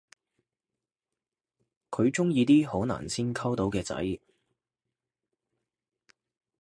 [1.91, 4.19] 佢鍾意啲好難先溝到嘅仔